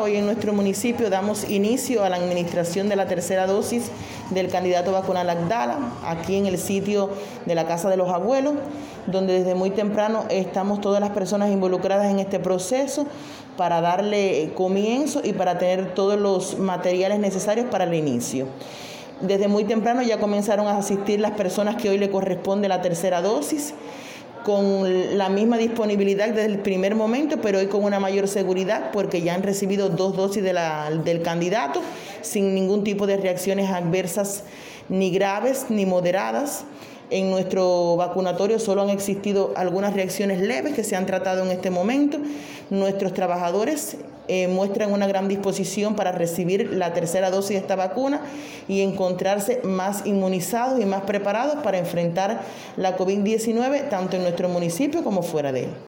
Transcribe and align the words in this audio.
Hoy 0.00 0.16
en 0.16 0.26
nuestro 0.26 0.52
municipio 0.52 1.08
damos 1.08 1.48
inicio 1.48 2.04
a 2.04 2.08
la 2.08 2.16
administración 2.16 2.88
de 2.88 2.96
la 2.96 3.06
tercera 3.06 3.46
dosis 3.46 3.90
del 4.30 4.48
candidato 4.48 4.92
vacunal 4.92 5.30
Agdala, 5.30 5.78
aquí 6.04 6.36
en 6.36 6.46
el 6.46 6.58
sitio 6.58 7.10
de 7.46 7.54
la 7.54 7.66
Casa 7.66 7.90
de 7.90 7.96
los 7.96 8.08
Abuelos, 8.08 8.54
donde 9.06 9.34
desde 9.34 9.54
muy 9.54 9.70
temprano 9.70 10.24
estamos 10.30 10.80
todas 10.80 11.00
las 11.00 11.10
personas 11.10 11.50
involucradas 11.50 12.10
en 12.10 12.18
este 12.18 12.40
proceso 12.40 13.06
para 13.56 13.80
darle 13.80 14.50
comienzo 14.54 15.20
y 15.22 15.32
para 15.32 15.58
tener 15.58 15.94
todos 15.94 16.18
los 16.18 16.58
materiales 16.58 17.18
necesarios 17.18 17.66
para 17.70 17.84
el 17.84 17.94
inicio. 17.94 18.46
Desde 19.20 19.48
muy 19.48 19.64
temprano 19.64 20.02
ya 20.02 20.18
comenzaron 20.18 20.66
a 20.66 20.76
asistir 20.76 21.20
las 21.20 21.32
personas 21.32 21.76
que 21.76 21.88
hoy 21.88 21.98
le 21.98 22.10
corresponde 22.10 22.68
la 22.68 22.82
tercera 22.82 23.22
dosis 23.22 23.74
con 24.44 25.18
la 25.18 25.28
misma 25.28 25.58
disponibilidad 25.58 26.28
desde 26.28 26.44
el 26.44 26.58
primer 26.58 26.94
momento, 26.94 27.40
pero 27.40 27.58
hoy 27.58 27.66
con 27.66 27.82
una 27.82 27.98
mayor 27.98 28.28
seguridad 28.28 28.90
porque 28.92 29.22
ya 29.22 29.34
han 29.34 29.42
recibido 29.42 29.88
dos 29.88 30.16
dosis 30.16 30.42
del 30.42 31.22
candidato 31.22 31.80
sin 32.22 32.54
ningún 32.54 32.84
tipo 32.84 33.06
de 33.06 33.16
reacciones 33.16 33.70
adversas 33.70 34.44
ni 34.88 35.10
graves 35.10 35.66
ni 35.70 35.86
moderadas. 35.86 36.64
En 37.10 37.30
nuestro 37.30 37.96
vacunatorio 37.96 38.58
solo 38.58 38.82
han 38.82 38.90
existido 38.90 39.52
algunas 39.56 39.94
reacciones 39.94 40.40
leves 40.40 40.74
que 40.74 40.84
se 40.84 40.96
han 40.96 41.06
tratado 41.06 41.44
en 41.44 41.50
este 41.50 41.70
momento. 41.70 42.18
Nuestros 42.70 43.12
trabajadores 43.12 43.96
eh, 44.28 44.48
muestran 44.48 44.92
una 44.92 45.06
gran 45.06 45.28
disposición 45.28 45.94
para 45.96 46.12
recibir 46.12 46.72
la 46.72 46.92
tercera 46.94 47.30
dosis 47.30 47.50
de 47.50 47.56
esta 47.56 47.76
vacuna 47.76 48.22
y 48.68 48.80
encontrarse 48.80 49.60
más 49.64 50.06
inmunizados 50.06 50.80
y 50.80 50.86
más 50.86 51.02
preparados 51.02 51.62
para 51.62 51.78
enfrentar 51.78 52.40
la 52.76 52.96
COVID-19 52.96 53.88
tanto 53.88 54.16
en 54.16 54.22
nuestro 54.22 54.48
municipio 54.48 55.04
como 55.04 55.22
fuera 55.22 55.52
de 55.52 55.64
él. 55.64 55.74